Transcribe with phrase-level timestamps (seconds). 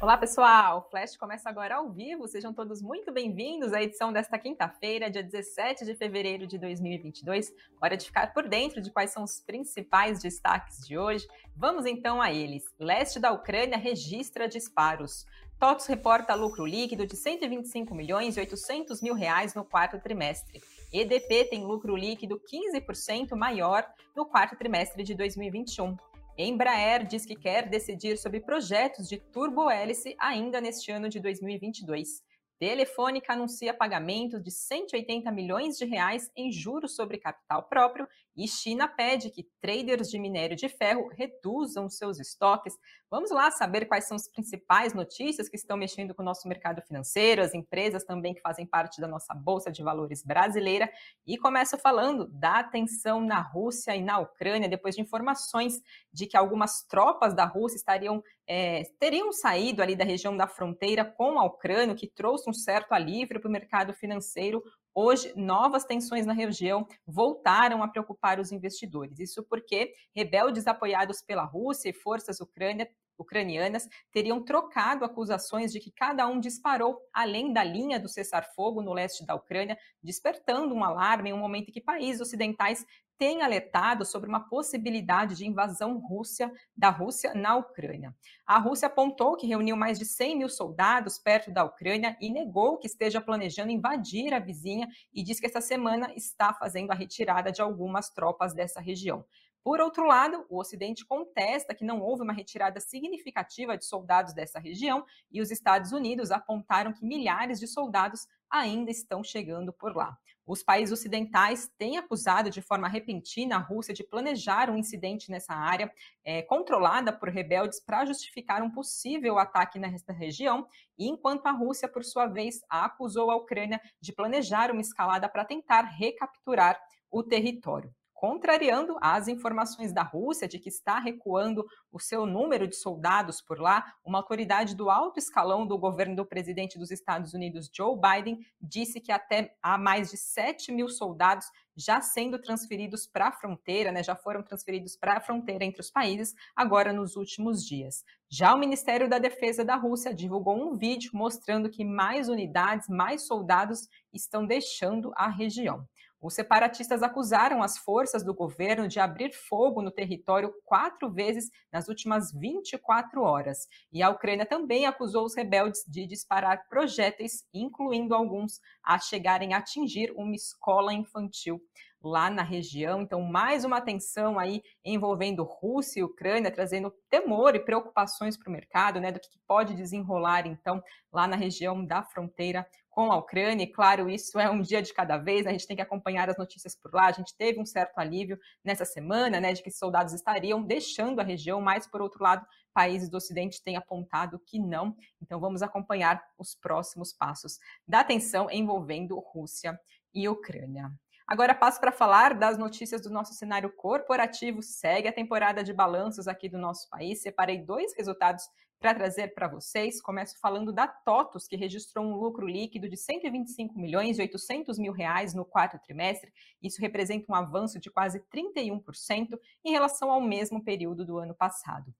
[0.00, 0.78] Olá, pessoal!
[0.78, 2.26] O Flash começa agora ao vivo.
[2.26, 7.52] Sejam todos muito bem-vindos à edição desta quinta-feira, dia 17 de fevereiro de 2022.
[7.78, 11.28] Hora de ficar por dentro de quais são os principais destaques de hoje.
[11.54, 12.64] Vamos então a eles.
[12.78, 15.26] Leste da Ucrânia registra disparos.
[15.58, 20.62] TOTS reporta lucro líquido de 125 milhões e 800 mil reais no quarto trimestre.
[20.90, 25.94] EDP tem lucro líquido 15% maior no quarto trimestre de 2021.
[26.42, 32.22] Embraer diz que quer decidir sobre projetos de turbohélice ainda neste ano de 2022.
[32.60, 38.86] Telefônica anuncia pagamento de 180 milhões de reais em juros sobre capital próprio e China
[38.86, 42.78] pede que traders de minério de ferro reduzam seus estoques.
[43.10, 46.80] Vamos lá saber quais são as principais notícias que estão mexendo com o nosso mercado
[46.82, 50.90] financeiro, as empresas também que fazem parte da nossa bolsa de valores brasileira.
[51.26, 56.36] E começo falando da tensão na Rússia e na Ucrânia, depois de informações de que
[56.36, 61.44] algumas tropas da Rússia estariam é, teriam saído ali da região da fronteira com a
[61.44, 64.60] Ucrânia, que trouxe um certo alívio para o mercado financeiro.
[64.92, 69.20] Hoje, novas tensões na região voltaram a preocupar os investidores.
[69.20, 75.90] Isso porque rebeldes apoiados pela Rússia e forças ucrânia, ucranianas teriam trocado acusações de que
[75.90, 81.30] cada um disparou além da linha do cessar-fogo no leste da Ucrânia, despertando um alarme
[81.30, 82.84] em um momento em que países ocidentais
[83.20, 88.16] tem alertado sobre uma possibilidade de invasão Rússia, da Rússia na Ucrânia.
[88.46, 92.78] A Rússia apontou que reuniu mais de 100 mil soldados perto da Ucrânia e negou
[92.78, 97.52] que esteja planejando invadir a vizinha e diz que essa semana está fazendo a retirada
[97.52, 99.22] de algumas tropas dessa região.
[99.62, 104.58] Por outro lado, o Ocidente contesta que não houve uma retirada significativa de soldados dessa
[104.58, 110.16] região e os Estados Unidos apontaram que milhares de soldados ainda estão chegando por lá.
[110.46, 115.52] Os países ocidentais têm acusado de forma repentina a Rússia de planejar um incidente nessa
[115.52, 115.92] área,
[116.24, 120.66] é, controlada por rebeldes, para justificar um possível ataque nesta região,
[120.98, 125.82] enquanto a Rússia, por sua vez, acusou a Ucrânia de planejar uma escalada para tentar
[125.82, 132.68] recapturar o território contrariando as informações da Rússia de que está recuando o seu número
[132.68, 133.82] de soldados por lá.
[134.04, 139.00] Uma autoridade do alto escalão do governo do presidente dos Estados Unidos, Joe Biden, disse
[139.00, 144.02] que até há mais de 7 mil soldados já sendo transferidos para a fronteira, né,
[144.02, 148.04] já foram transferidos para a fronteira entre os países, agora nos últimos dias.
[148.28, 153.26] Já o Ministério da Defesa da Rússia divulgou um vídeo mostrando que mais unidades, mais
[153.26, 155.88] soldados estão deixando a região.
[156.20, 161.88] Os separatistas acusaram as forças do governo de abrir fogo no território quatro vezes nas
[161.88, 163.66] últimas 24 horas.
[163.90, 169.58] E a Ucrânia também acusou os rebeldes de disparar projéteis, incluindo alguns a chegarem a
[169.58, 171.60] atingir uma escola infantil
[172.02, 173.02] lá na região.
[173.02, 178.52] Então, mais uma tensão aí envolvendo Rússia e Ucrânia, trazendo temor e preocupações para o
[178.52, 180.82] mercado, né, do que pode desenrolar então
[181.12, 184.92] lá na região da fronteira com a Ucrânia, e claro, isso é um dia de
[184.92, 185.50] cada vez, né?
[185.50, 187.06] a gente tem que acompanhar as notícias por lá.
[187.06, 191.22] A gente teve um certo alívio nessa semana, né, de que soldados estariam deixando a
[191.22, 194.96] região, mas por outro lado, países do Ocidente têm apontado que não.
[195.22, 199.78] Então vamos acompanhar os próximos passos da tensão envolvendo Rússia
[200.12, 200.90] e Ucrânia.
[201.30, 204.62] Agora passo para falar das notícias do nosso cenário corporativo.
[204.62, 207.22] Segue a temporada de balanços aqui do nosso país.
[207.22, 208.42] Separei dois resultados
[208.80, 210.00] para trazer para vocês.
[210.00, 214.92] Começo falando da TOTUS, que registrou um lucro líquido de 125 milhões e 800 mil
[214.92, 216.32] reais no quarto trimestre.
[216.62, 221.94] Isso representa um avanço de quase 31% em relação ao mesmo período do ano passado.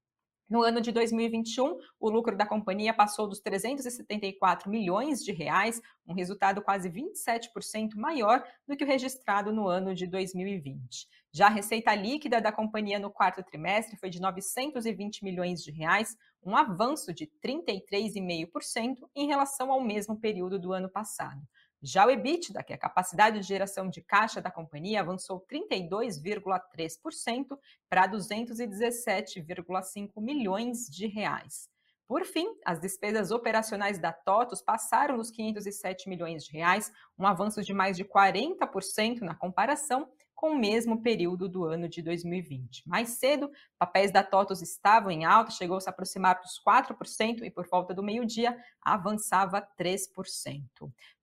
[0.49, 6.13] No ano de 2021, o lucro da companhia passou dos 374 milhões de reais, um
[6.13, 11.07] resultado quase 27% maior do que o registrado no ano de 2020.
[11.33, 16.17] Já a receita líquida da companhia no quarto trimestre foi de 920 milhões de reais,
[16.43, 21.41] um avanço de 33,5% em relação ao mesmo período do ano passado.
[21.81, 27.57] Já o EBITDA, que é a capacidade de geração de caixa da companhia, avançou 32,3%
[27.89, 31.69] para 217,5 milhões de reais.
[32.09, 37.63] Por fim, as despesas operacionais da TOTUS passaram dos 507 milhões de reais, um avanço
[37.63, 40.11] de mais de 40% na comparação
[40.41, 42.89] com o mesmo período do ano de 2020.
[42.89, 47.51] Mais cedo, papéis da TOTUS estavam em alta, chegou a se aproximar dos 4% e
[47.51, 50.01] por volta do meio-dia avançava 3%.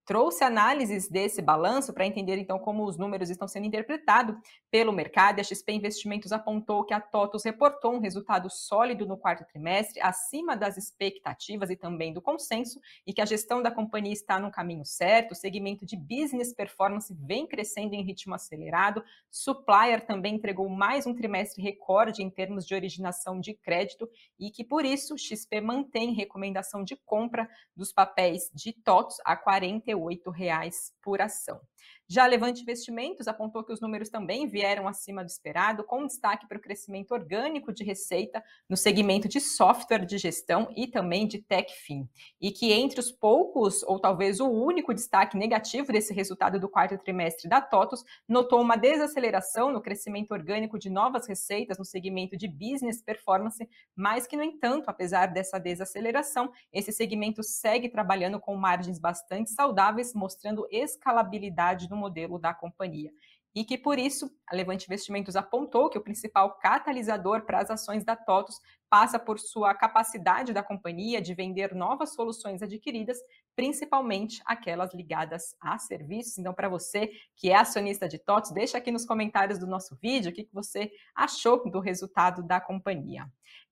[0.08, 4.38] Trouxe análises desse balanço para entender então como os números estão sendo interpretados
[4.72, 5.42] pelo mercado.
[5.42, 10.56] A XP Investimentos apontou que a TOTUS reportou um resultado sólido no quarto trimestre, acima
[10.56, 14.86] das expectativas e também do consenso, e que a gestão da companhia está no caminho
[14.86, 15.34] certo.
[15.34, 19.04] O segmento de business performance vem crescendo em ritmo acelerado.
[19.30, 24.64] Supplier também entregou mais um trimestre recorde em termos de originação de crédito e que
[24.64, 29.97] por isso XP mantém recomendação de compra dos papéis de TOTUS a 48
[30.32, 31.60] reais por ação.
[32.10, 36.58] Já Levante Investimentos apontou que os números também vieram acima do esperado, com destaque para
[36.58, 42.08] o crescimento orgânico de receita no segmento de software de gestão e também de TechFin.
[42.40, 46.98] E que entre os poucos, ou talvez o único destaque negativo desse resultado do quarto
[46.98, 52.48] trimestre da TOTUS, notou uma desaceleração no crescimento orgânico de novas receitas no segmento de
[52.48, 58.98] business performance, mas que, no entanto, apesar dessa desaceleração, esse segmento segue trabalhando com margens
[58.98, 63.12] bastante saudáveis, mostrando escalabilidade modelo da companhia.
[63.56, 68.06] E que, por isso, a Levante Investimentos apontou que o principal catalisador para as ações
[68.06, 73.18] da TOTUS passa por sua capacidade da companhia de vender novas soluções adquiridas,
[73.58, 76.38] principalmente aquelas ligadas a serviços.
[76.38, 80.30] Então, para você que é acionista de TOTUS, deixa aqui nos comentários do nosso vídeo
[80.30, 83.26] o que você achou do resultado da companhia.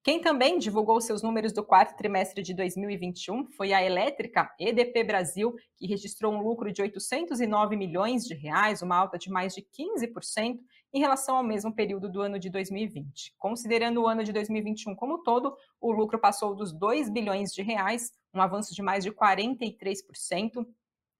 [0.03, 5.53] Quem também divulgou seus números do quarto trimestre de 2021 foi a elétrica EDP Brasil,
[5.77, 10.57] que registrou um lucro de 809 milhões de reais, uma alta de mais de 15%
[10.95, 13.33] em relação ao mesmo período do ano de 2020.
[13.37, 18.13] Considerando o ano de 2021 como todo, o lucro passou dos 2 bilhões de reais,
[18.33, 20.65] um avanço de mais de 43%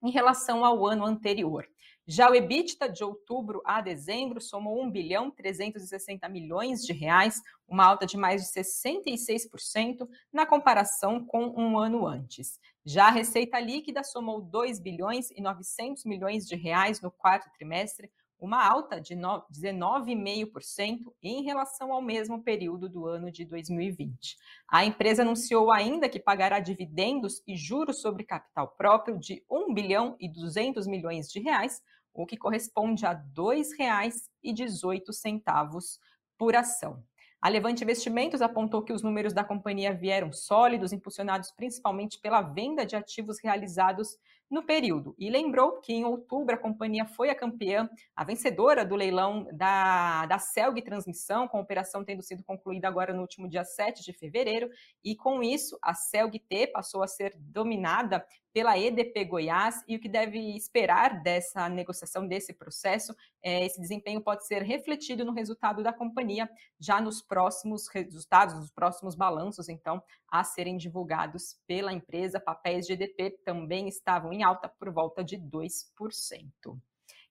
[0.02, 1.68] em relação ao ano anterior.
[2.08, 7.84] Já o EBITDA de outubro a dezembro somou 1 bilhão 360 milhões de reais, uma
[7.84, 12.62] alta de mais de 66% na comparação com um ano antes.
[12.86, 18.10] Já a receita líquida somou 2 bilhões e 900 milhões de reais no quarto trimestre,
[18.40, 24.36] uma alta de 19,5% em relação ao mesmo período do ano de 2020.
[24.68, 30.16] A empresa anunciou ainda que pagará dividendos e juros sobre capital próprio de 1 bilhão
[30.20, 31.82] e 200 milhões de reais,
[32.14, 36.00] o que corresponde a R$ 2,18
[36.38, 37.04] por ação.
[37.42, 42.84] A Levante Investimentos apontou que os números da companhia vieram sólidos, impulsionados principalmente pela venda
[42.86, 44.18] de ativos realizados
[44.50, 45.16] no período.
[45.18, 50.26] E lembrou que em outubro a companhia foi a campeã, a vencedora do leilão da,
[50.26, 54.14] da Celg Transmissão, com a operação tendo sido concluída agora no último dia 7 de
[54.14, 54.70] fevereiro,
[55.04, 58.26] e com isso a Celg T passou a ser dominada
[58.56, 63.14] pela EDP Goiás e o que deve esperar dessa negociação, desse processo,
[63.44, 66.50] é, esse desempenho pode ser refletido no resultado da companhia
[66.80, 72.40] já nos próximos resultados, nos próximos balanços, então, a serem divulgados pela empresa.
[72.40, 75.72] Papéis de EDP também estavam em alta por volta de 2%.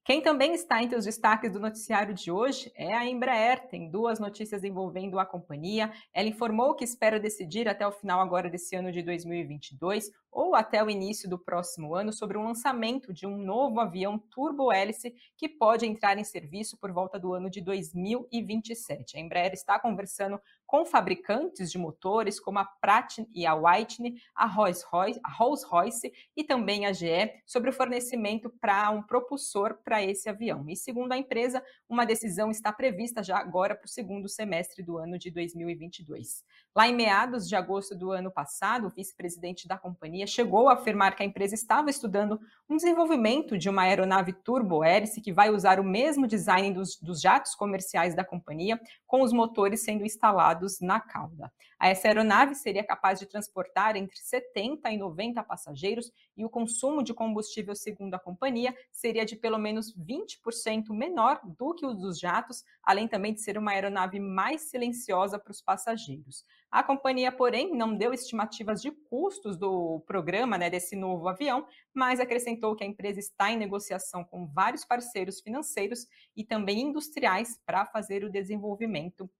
[0.04, 3.66] Quem também está entre os destaques do noticiário de hoje é a Embraer.
[3.68, 5.90] Tem duas notícias envolvendo a companhia.
[6.12, 10.84] Ela informou que espera decidir até o final agora desse ano de 2022 ou até
[10.84, 15.86] o início do próximo ano sobre o lançamento de um novo avião turbo-hélice que pode
[15.86, 19.16] entrar em serviço por volta do ano de 2027.
[19.16, 20.38] A Embraer está conversando
[20.74, 26.92] com fabricantes de motores como a Pratt e a Whitney, a Rolls-Royce e também a
[26.92, 30.64] GE sobre o fornecimento para um propulsor para esse avião.
[30.68, 34.98] E segundo a empresa, uma decisão está prevista já agora para o segundo semestre do
[34.98, 36.42] ano de 2022.
[36.74, 41.14] Lá em meados de agosto do ano passado, o vice-presidente da companhia chegou a afirmar
[41.14, 45.84] que a empresa estava estudando um desenvolvimento de uma aeronave turbo-hélice que vai usar o
[45.84, 51.52] mesmo design dos, dos jatos comerciais da companhia, com os motores sendo instalados na cauda.
[51.80, 57.12] Essa aeronave seria capaz de transportar entre 70 e 90 passageiros e o consumo de
[57.12, 62.64] combustível, segundo a companhia, seria de pelo menos 20% menor do que o dos jatos,
[62.82, 66.44] além também de ser uma aeronave mais silenciosa para os passageiros.
[66.74, 72.18] A companhia, porém, não deu estimativas de custos do programa, né, desse novo avião, mas
[72.18, 76.06] acrescentou que a empresa está em negociação com vários parceiros financeiros
[76.36, 79.30] e também industriais para fazer o desenvolvimento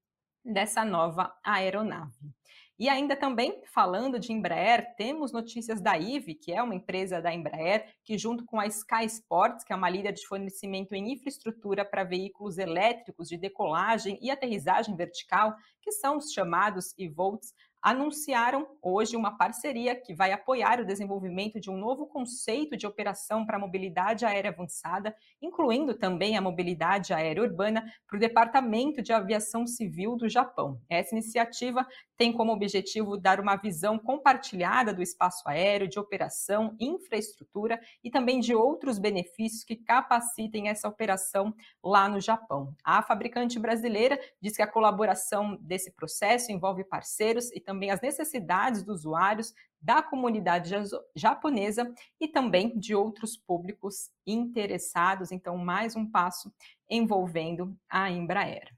[0.45, 2.35] dessa nova aeronave.
[2.77, 7.33] E ainda também, falando de Embraer, temos notícias da IVE, que é uma empresa da
[7.33, 11.85] Embraer, que junto com a Sky Sports, que é uma líder de fornecimento em infraestrutura
[11.85, 17.53] para veículos elétricos de decolagem e aterrissagem vertical, que são os chamados e-volts,
[17.85, 23.45] anunciaram hoje uma parceria que vai apoiar o desenvolvimento de um novo conceito de operação
[23.45, 29.13] para a mobilidade aérea avançada, incluindo também a mobilidade aérea urbana, para o Departamento de
[29.13, 30.81] Aviação Civil do Japão.
[30.89, 31.85] Essa iniciativa
[32.17, 38.39] tem como objetivo dar uma visão compartilhada do espaço aéreo, de operação, infraestrutura e também
[38.39, 42.73] de outros benefícios que capacitem essa operação lá no Japão.
[42.83, 48.83] A fabricante brasileira diz que a colaboração desse processo envolve parceiros e também as necessidades
[48.83, 50.73] dos usuários, da comunidade
[51.15, 55.31] japonesa e também de outros públicos interessados.
[55.31, 56.51] Então, mais um passo
[56.89, 58.75] envolvendo a Embraer.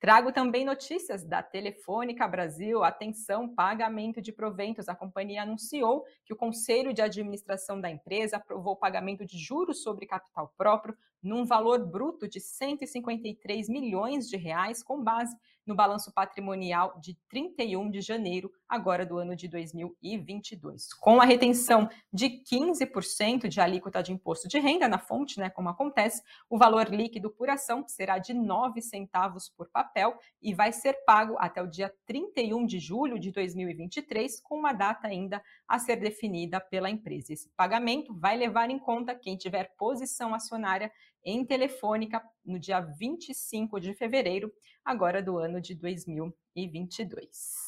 [0.00, 2.84] Trago também notícias da Telefônica Brasil.
[2.84, 4.88] Atenção, pagamento de proventos.
[4.88, 9.82] A companhia anunciou que o Conselho de Administração da empresa aprovou o pagamento de juros
[9.82, 15.36] sobre capital próprio num valor bruto de 153 milhões de reais, com base
[15.68, 20.94] no balanço patrimonial de 31 de janeiro, agora do ano de 2022.
[20.94, 25.68] Com a retenção de 15% de alíquota de imposto de renda na fonte, né, como
[25.68, 30.94] acontece, o valor líquido por ação será de 9 centavos por papel e vai ser
[31.04, 35.96] pago até o dia 31 de julho de 2023, com uma data ainda a ser
[35.96, 37.34] definida pela empresa.
[37.34, 40.90] Esse pagamento vai levar em conta quem tiver posição acionária
[41.30, 44.50] em Telefônica no dia 25 de fevereiro,
[44.82, 47.67] agora do ano de 2022.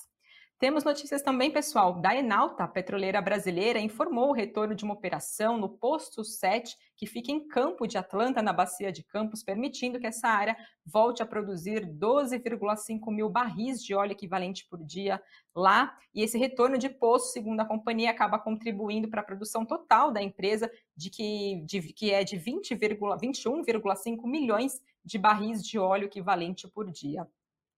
[0.61, 5.57] Temos notícias também, pessoal, da Enalta, a petroleira brasileira, informou o retorno de uma operação
[5.57, 10.07] no posto 7, que fica em Campo de Atlanta, na Bacia de Campos, permitindo que
[10.07, 15.19] essa área volte a produzir 12,5 mil barris de óleo equivalente por dia
[15.57, 15.97] lá.
[16.15, 20.23] E esse retorno de poço, segundo a companhia, acaba contribuindo para a produção total da
[20.23, 26.91] empresa, de que, de, que é de 21,5 milhões de barris de óleo equivalente por
[26.91, 27.27] dia.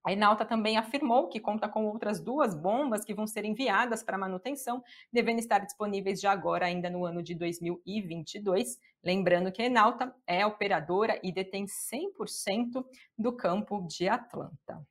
[0.05, 4.19] A Enalta também afirmou que conta com outras duas bombas que vão ser enviadas para
[4.19, 4.83] manutenção,
[5.13, 8.79] devendo estar disponíveis já agora, ainda no ano de 2022.
[9.05, 12.85] Lembrando que a Enalta é operadora e detém 100%
[13.17, 14.85] do campo de Atlanta.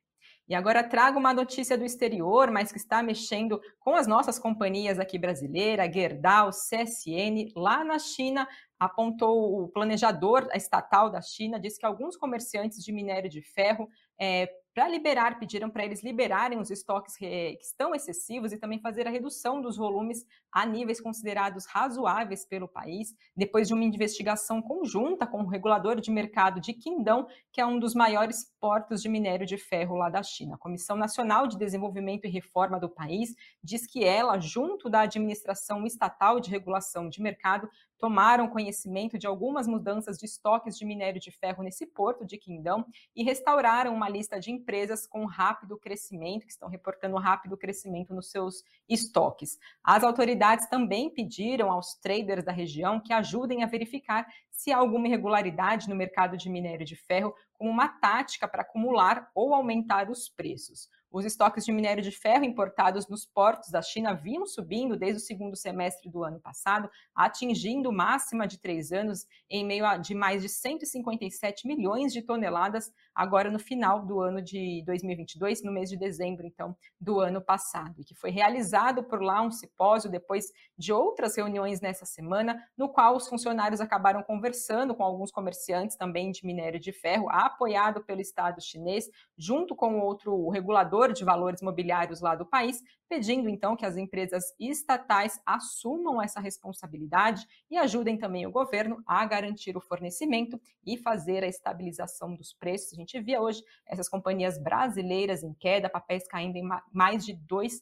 [0.48, 4.98] E agora trago uma notícia do exterior, mas que está mexendo com as nossas companhias
[4.98, 8.46] aqui brasileiras, Gerdau, CSN, lá na China,
[8.78, 13.88] apontou o planejador estatal da China, disse que alguns comerciantes de minério de ferro
[14.20, 19.06] é, para liberar, pediram para eles liberarem os estoques que estão excessivos e também fazer
[19.06, 25.26] a redução dos volumes a níveis considerados razoáveis pelo país, depois de uma investigação conjunta
[25.26, 29.46] com o regulador de mercado de Qingdao, que é um dos maiores portos de minério
[29.46, 30.54] de ferro lá da China.
[30.54, 35.86] A Comissão Nacional de Desenvolvimento e Reforma do país diz que ela, junto da Administração
[35.86, 37.68] Estatal de Regulação de Mercado,
[38.02, 42.84] tomaram conhecimento de algumas mudanças de estoques de minério de ferro nesse porto de Quindão
[43.14, 48.30] e restauraram uma lista de empresas com rápido crescimento, que estão reportando rápido crescimento nos
[48.30, 49.58] seus estoques.
[49.82, 55.08] As autoridades também pediram aos traders da região que ajudem a verificar se há alguma
[55.08, 60.28] irregularidade no mercado de minério de ferro, como uma tática para acumular ou aumentar os
[60.28, 60.88] preços.
[61.12, 65.24] Os estoques de minério de ferro importados nos portos da China vinham subindo desde o
[65.24, 70.40] segundo semestre do ano passado, atingindo máxima de três anos em meio a de mais
[70.40, 75.98] de 157 milhões de toneladas, agora no final do ano de 2022, no mês de
[75.98, 80.46] dezembro, então, do ano passado, e que foi realizado por lá um simpósio depois
[80.78, 86.30] de outras reuniões nessa semana, no qual os funcionários acabaram conversando com alguns comerciantes também
[86.30, 92.20] de minério de ferro, apoiado pelo Estado chinês, junto com outro regulador de valores imobiliários
[92.20, 98.46] lá do país, pedindo então que as empresas estatais assumam essa responsabilidade e ajudem também
[98.46, 102.92] o governo a garantir o fornecimento e fazer a estabilização dos preços.
[102.92, 107.80] A gente via hoje essas companhias brasileiras em queda, papéis caindo em mais de 2%,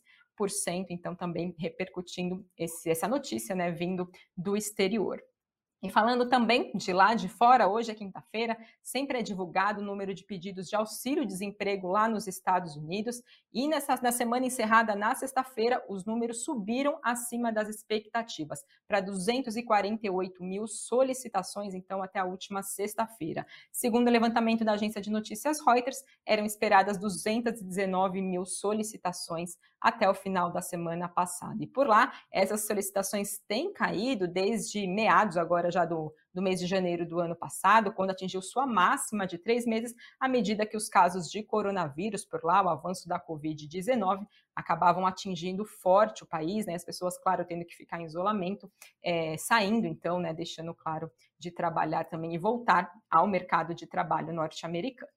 [0.91, 5.21] então também repercutindo esse, essa notícia, né, vindo do exterior.
[5.83, 10.13] E falando também de lá de fora, hoje é quinta-feira, sempre é divulgado o número
[10.13, 13.23] de pedidos de auxílio-desemprego lá nos Estados Unidos.
[13.51, 20.45] E nessa, na semana encerrada na sexta-feira, os números subiram acima das expectativas, para 248
[20.45, 23.47] mil solicitações, então, até a última sexta-feira.
[23.73, 30.15] Segundo o levantamento da agência de notícias Reuters, eram esperadas 219 mil solicitações até o
[30.15, 31.57] final da semana passada.
[31.63, 36.67] E por lá, essas solicitações têm caído desde meados agora já do, do mês de
[36.67, 40.89] janeiro do ano passado, quando atingiu sua máxima de três meses, à medida que os
[40.89, 46.75] casos de coronavírus por lá, o avanço da Covid-19, acabavam atingindo forte o país, né?
[46.75, 48.71] As pessoas, claro, tendo que ficar em isolamento,
[49.03, 50.33] é, saindo, então, né?
[50.33, 55.11] Deixando claro de trabalhar também e voltar ao mercado de trabalho norte-americano.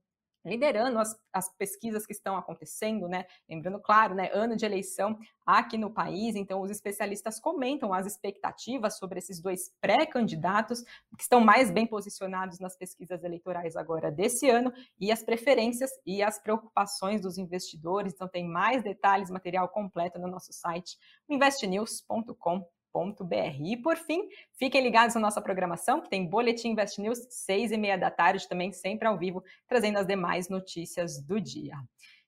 [0.46, 3.25] liderando as, as, pesquisas que estão acontecendo, né?
[3.50, 8.98] Lembrando, claro, né, ano de eleição aqui no país, então os especialistas comentam as expectativas
[8.98, 10.82] sobre esses dois pré-candidatos
[11.18, 16.22] que estão mais bem posicionados nas pesquisas eleitorais agora desse ano e as preferências e
[16.22, 18.14] as preocupações dos investidores.
[18.14, 20.98] Então tem mais detalhes, material completo no nosso site
[23.64, 27.78] e por fim, fiquem ligados na nossa programação, que tem Boletim Invest News, seis e
[27.78, 31.75] meia da tarde, também sempre ao vivo, trazendo as demais notícias do dia.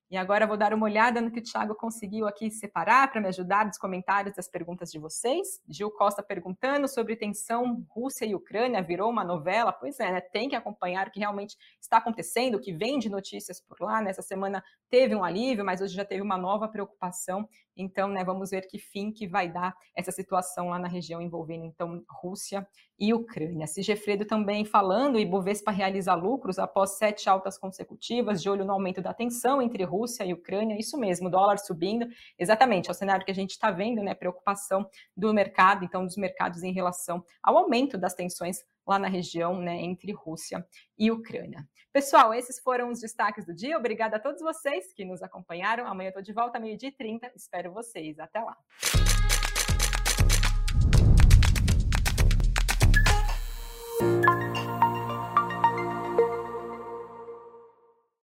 [0.09, 3.27] E agora vou dar uma olhada no que o Thiago conseguiu aqui separar para me
[3.27, 5.61] ajudar nos comentários das perguntas de vocês.
[5.67, 9.73] Gil Costa perguntando sobre tensão Rússia e Ucrânia, virou uma novela?
[9.73, 10.21] Pois é, né?
[10.21, 14.01] Tem que acompanhar o que realmente está acontecendo, o que vem de notícias por lá.
[14.01, 17.47] Nessa semana teve um alívio, mas hoje já teve uma nova preocupação.
[17.77, 21.65] Então, né, vamos ver que fim que vai dar essa situação lá na região envolvendo
[21.65, 22.67] então Rússia
[22.99, 23.67] e Ucrânia.
[23.67, 29.01] Sigefredo também falando, e Bovespa realiza lucros após sete altas consecutivas, de olho no aumento
[29.01, 30.77] da tensão entre Rússia e Ucrânia.
[30.79, 32.07] Isso mesmo, dólar subindo.
[32.39, 34.15] Exatamente, é o cenário que a gente está vendo, né?
[34.15, 39.59] Preocupação do mercado, então, dos mercados em relação ao aumento das tensões lá na região,
[39.59, 40.65] né, entre Rússia
[40.97, 41.67] e Ucrânia.
[41.97, 43.75] Pessoal, esses foram os destaques do dia.
[43.75, 45.87] Obrigada a todos vocês que nos acompanharam.
[45.87, 47.31] Amanhã eu estou de volta, meio-dia e 30.
[47.35, 48.19] Espero vocês.
[48.19, 48.55] Até lá.